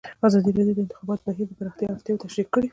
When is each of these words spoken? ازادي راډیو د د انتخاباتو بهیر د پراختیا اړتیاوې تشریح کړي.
ازادي 0.27 0.51
راډیو 0.57 0.75
د 0.75 0.77
د 0.77 0.79
انتخاباتو 0.83 1.23
بهیر 1.27 1.45
د 1.49 1.53
پراختیا 1.59 1.87
اړتیاوې 1.91 2.21
تشریح 2.23 2.47
کړي. 2.53 2.67